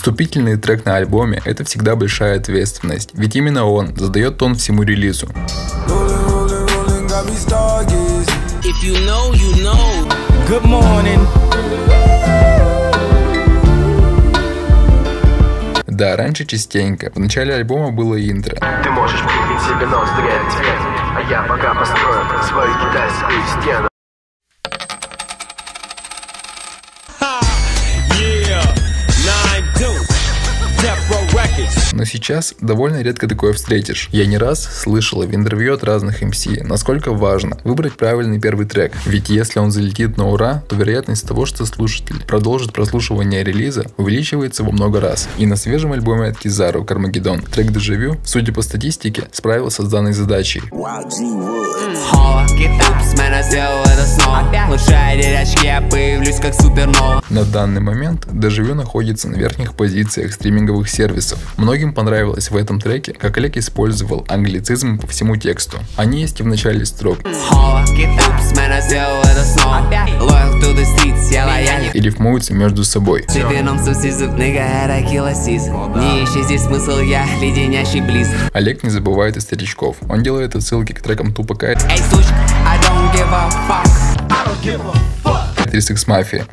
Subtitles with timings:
[0.00, 5.26] Вступительный трек на альбоме– это всегда большая ответственность, ведь именно он задает тон всему релизу.
[8.62, 10.08] If you know, you know.
[10.48, 11.20] Good morning.
[15.86, 17.12] Да, раньше частенько.
[17.14, 18.56] В начале альбома было интро.
[18.82, 23.89] Ты можешь себе нос, а я пока построю свою китайскую стену.
[31.92, 34.08] Но сейчас довольно редко такое встретишь.
[34.12, 38.92] Я не раз слышала в интервью от разных MC, насколько важно выбрать правильный первый трек.
[39.06, 44.64] Ведь если он залетит на ура, то вероятность того, что слушатель продолжит прослушивание релиза, увеличивается
[44.64, 45.28] во много раз.
[45.38, 50.12] И на свежем альбоме от Кизару Кармагеддон трек Дежавю, судя по статистике, справился с данной
[50.12, 50.62] задачей.
[57.30, 61.39] На данный момент Дежавю находится на верхних позициях стриминговых сервисов.
[61.56, 65.78] Многим понравилось в этом треке, как Олег использовал англицизм по всему тексту.
[65.96, 67.18] Они есть и в начале строк.
[71.92, 73.24] И рифмуются между собой.
[78.52, 79.96] Олег не забывает и старичков.
[80.08, 81.76] Он делает отсылки к трекам Тупака.
[85.78, 86.44] Six Mafia.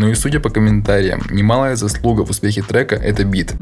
[0.00, 3.52] Ну и судя по комментариям, немалая заслуга в успехе трека это бит.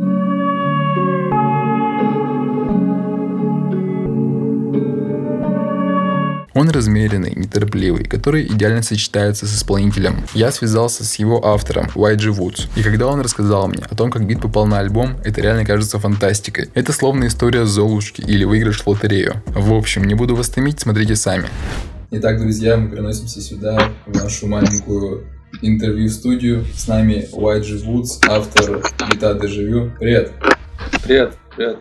[6.54, 10.14] Он размеренный, неторопливый, который идеально сочетается с исполнителем.
[10.32, 14.24] Я связался с его автором, YG Woods, и когда он рассказал мне о том, как
[14.24, 16.68] бит попал на альбом, это реально кажется фантастикой.
[16.74, 19.42] Это словно история Золушки или выигрыш в лотерею.
[19.46, 21.48] В общем, не буду вас томить, смотрите сами.
[22.12, 25.26] Итак, друзья, мы переносимся сюда, в нашу маленькую
[25.62, 26.64] интервью-студию.
[26.74, 29.92] С нами YG Woods, автор бита Дежавю.
[29.98, 30.32] Привет!
[31.04, 31.78] Привет, привет.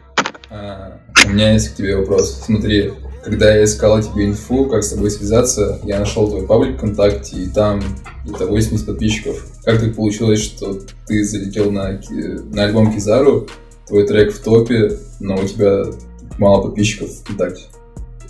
[0.49, 2.43] А, у меня есть к тебе вопрос.
[2.45, 7.37] Смотри, когда я искал тебе инфу, как с тобой связаться, я нашел твой паблик ВКонтакте,
[7.37, 7.81] и там
[8.23, 9.45] где-то 80 подписчиков.
[9.63, 11.99] Как так получилось, что ты залетел на,
[12.53, 13.47] на альбом Кизару,
[13.85, 15.83] твой трек в топе, но у тебя
[16.37, 17.63] мало подписчиков ВКонтакте?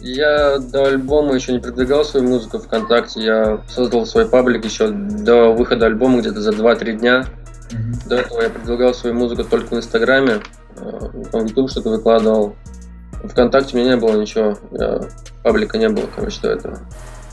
[0.07, 3.21] Я до альбома еще не продвигал свою музыку ВКонтакте.
[3.21, 7.25] Я создал свой паблик еще до выхода альбома где-то за 2-3 дня.
[7.71, 8.07] Mm-hmm.
[8.07, 10.39] До этого я продвигал свою музыку только в Инстаграме.
[10.77, 10.99] Э,
[11.31, 12.55] там в YouTube что-то выкладывал.
[13.23, 14.57] ВКонтакте у меня не было ничего.
[14.71, 15.01] Я...
[15.43, 16.79] Паблика не было, короче, до этого.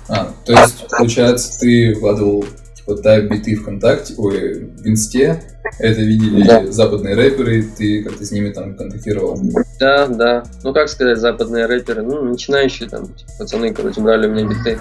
[0.08, 2.44] А, то есть, получается, ты вкладывал
[2.84, 5.43] типа тайп биты ВКонтакте, ой, в Инсте,
[5.78, 6.67] это видели да.
[6.71, 9.41] западные рэперы, ты как-то с ними там контактировал?
[9.81, 10.45] Да, да.
[10.62, 14.78] Ну, как сказать, западные рэперы, ну, начинающие там, типа, пацаны, короче, брали у меня биты.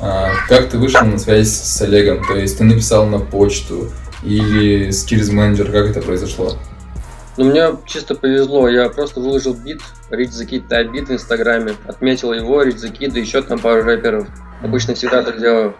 [0.00, 2.24] А, как ты вышел на связь с Олегом?
[2.26, 3.90] То есть ты написал на почту
[4.24, 6.56] или через менеджер, как это произошло?
[7.36, 11.74] Ну, мне чисто повезло, я просто выложил бит, Rich the Kid Type бит в Инстаграме,
[11.86, 14.28] отметил его, Rich the Kid, и еще там пару рэперов.
[14.62, 15.74] Обычно всегда так делаю.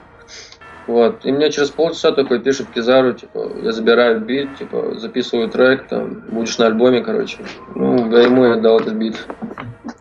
[0.86, 1.24] Вот.
[1.24, 6.22] И мне через полчаса такой пишет Кизару, типа, я забираю бит, типа, записываю трек, там,
[6.30, 7.38] будешь на альбоме, короче.
[7.74, 9.16] Ну, я ему я дал этот бит.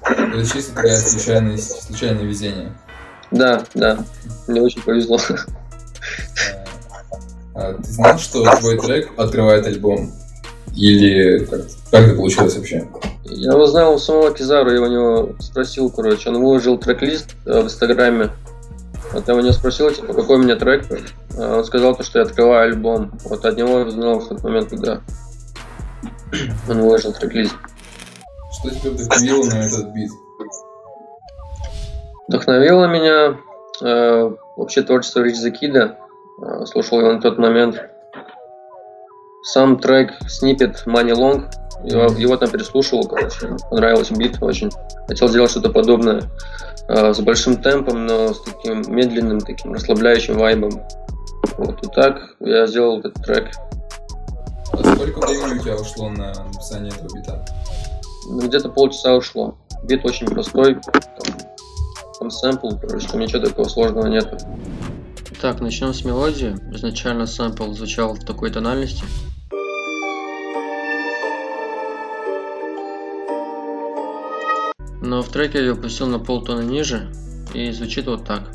[0.02, 2.74] Это чисто такая случайность, случайное везение.
[3.32, 3.98] Да, да.
[4.48, 5.18] Мне очень повезло.
[7.56, 10.12] А, а, ты знал, что твой трек открывает альбом?
[10.76, 11.62] Или как,
[11.92, 12.88] как это получилось вообще?
[13.26, 17.66] Я узнал у самого Кизару, я у него спросил, короче, он выложил трек-лист э, в
[17.66, 18.32] Инстаграме,
[19.13, 20.85] вот я у него спросил, типа, какой у меня трек.
[21.38, 23.12] А он сказал, то, что я открываю альбом.
[23.25, 25.01] Вот от него я узнал в тот момент, когда
[26.68, 27.56] он выложил трек-лист.
[28.59, 30.12] Что тебя вдохновило на этот бит?
[32.28, 33.38] Вдохновило меня
[33.81, 35.97] э, вообще творчество Рич Закида.
[36.41, 37.81] Э, слушал его на тот момент.
[39.44, 41.50] Сам трек Snippet Money Long
[41.84, 43.57] его, его там переслушивал, короче.
[43.69, 44.72] Понравился бит очень.
[45.07, 46.24] Хотел сделать что-то подобное.
[46.90, 50.72] Э, с большим темпом, но с таким медленным, таким расслабляющим вайбом.
[51.57, 53.52] Вот и так я сделал этот трек.
[54.74, 57.46] А сколько времени у тебя ушло на написание этого бита?
[58.28, 59.56] Ну, где-то полчаса ушло.
[59.84, 61.38] Бит очень простой, там,
[62.19, 64.38] там сэмпл, короче, там ничего такого сложного нету.
[65.42, 66.56] Так, начнем с мелодии.
[66.74, 69.04] Изначально сэмпл звучал в такой тональности.
[75.13, 77.07] но в треке я ее опустил на полтона ниже
[77.54, 78.50] и звучит вот так.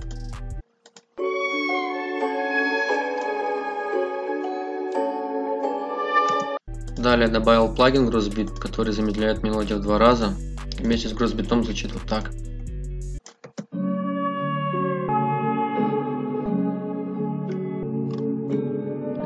[6.96, 10.34] Далее добавил плагин Грузбит, который замедляет мелодию в два раза.
[10.80, 12.32] Вместе с Грузбитом звучит вот так.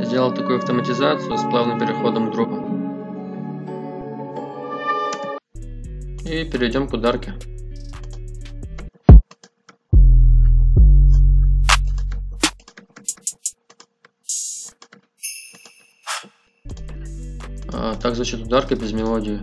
[0.04, 2.61] Сделал такую автоматизацию с плавным переходом к дропам.
[6.32, 7.34] И перейдем к ударке.
[17.70, 19.40] А, так звучит ударка без мелодии.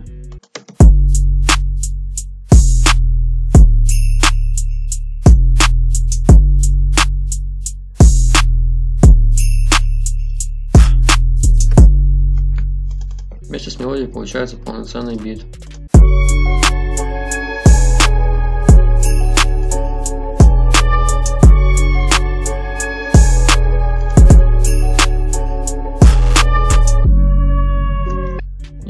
[13.42, 15.46] Вместе с мелодией получается полноценный бит.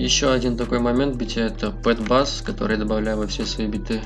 [0.10, 4.02] Еще один такой момент бите это pad bass, который я добавляю во все свои биты.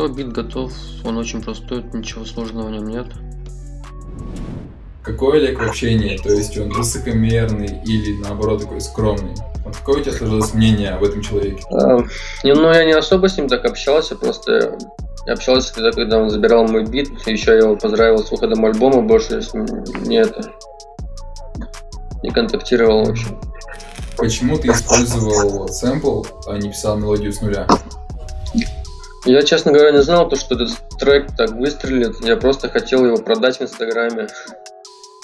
[0.00, 0.72] Все, бит готов.
[1.04, 3.06] Он очень простой, ничего сложного в нем нет.
[5.02, 6.16] Какой Олег в общении?
[6.16, 9.34] То есть он высокомерный или наоборот такой скромный?
[9.64, 11.62] Вот какое у тебя сложилось мнение об этом человеке?
[11.70, 11.98] А,
[12.44, 14.78] не, ну, я не особо с ним так общался, просто
[15.26, 19.02] я общался когда, когда он забирал мой бит, еще я его поздравил с выходом альбома,
[19.02, 19.66] больше с ним
[20.02, 20.50] не это
[22.22, 23.38] не контактировал в общем.
[24.16, 27.66] Почему ты использовал сэмпл, а не писал мелодию с нуля?
[29.26, 32.24] Я, честно говоря, не знал, то, что этот трек так выстрелит.
[32.24, 34.28] Я просто хотел его продать в Инстаграме.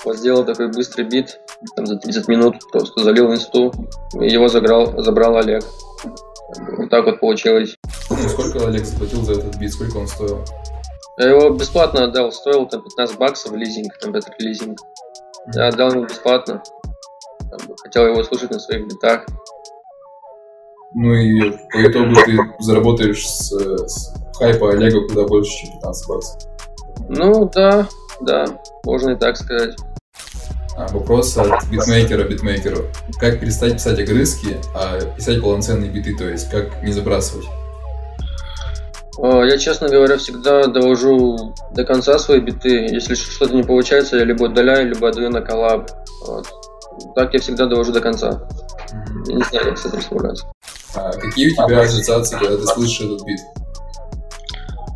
[0.04, 1.40] Вот сделал такой быстрый бит,
[1.74, 3.72] там за 30 минут просто залил в инсту,
[4.20, 5.64] и его заграл, забрал Олег.
[6.78, 7.76] Вот так вот получилось.
[8.10, 10.44] Ну, сколько Олег заплатил за этот бит, сколько он стоил?
[11.18, 14.78] Я его бесплатно отдал, стоил там 15 баксов лизинг, там этот лизинг.
[15.54, 16.62] Я отдал ему бесплатно.
[17.82, 19.24] Хотел его слушать на своих битах.
[20.94, 26.42] Ну и по итогу ты заработаешь с, с хайпа Олега куда больше, чем 15 баксов.
[27.08, 27.88] Ну да,
[28.20, 28.46] да,
[28.84, 29.76] можно и так сказать.
[30.76, 32.84] А, вопрос от битмейкера битмейкеру.
[33.18, 37.46] Как перестать писать огрызки, а писать полноценные биты, то есть как не забрасывать?
[39.18, 42.86] Я, честно говоря, всегда довожу до конца свои биты.
[42.90, 45.90] Если что-то не получается, я либо удаляю, либо отдаю на коллаб.
[46.26, 46.46] Вот.
[47.14, 48.46] Так я всегда довожу до конца.
[49.26, 50.46] Я не знаю, как с этим справляться.
[50.96, 53.40] А какие у тебя ассоциации, когда ты слышишь этот бит?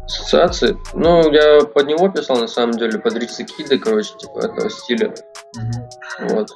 [0.05, 0.77] Ассоциации?
[0.95, 5.15] Ну, я под него писал, на самом деле, под Рикса Кида, короче, типа этого стиля.
[5.57, 6.35] Угу.
[6.35, 6.51] Вот.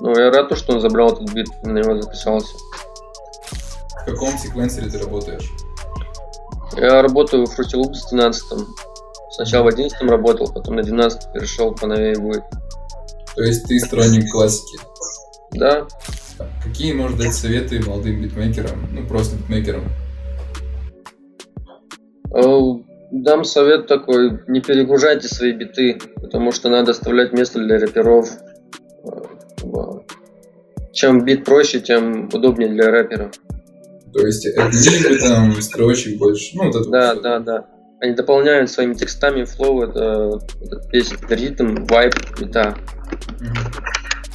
[0.00, 2.54] Ну, я рад, что он забрал этот бит, на него записался.
[4.02, 5.48] В каком секвенсоре ты работаешь?
[6.76, 8.44] Я работаю в Fruity Loops 12
[9.32, 12.42] Сначала в 11 работал, потом на 12 перешел, поновее будет.
[13.34, 14.78] То есть ты сторонник классики?
[15.52, 15.86] Да.
[16.64, 19.84] Какие, может дать советы молодым битмейкерам, ну просто битмейкерам?
[22.34, 28.26] Э, Дам совет такой, не перегружайте свои биты, потому что надо оставлять место для рэперов.
[29.04, 29.66] Э,
[30.94, 33.30] Чем бит проще, тем удобнее для рэпера.
[34.14, 37.22] То есть либо там строчек больше, ну вот это Да, вот.
[37.22, 37.66] да, да.
[38.00, 42.74] Они дополняют своими текстами flow, это, это этот ритм, вайб, бита.
[43.40, 43.54] Мгм.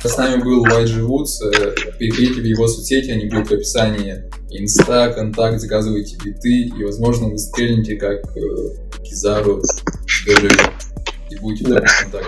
[0.07, 4.23] С нами был YG Woods, переходите в его соцсети, они будут в описании.
[4.49, 8.41] Инста, контакт, заказывайте биты, и, возможно, вы стрельнете как э,
[9.03, 9.61] Кизару,
[11.29, 11.75] и будете в Да.
[11.81, 12.25] таком контакте.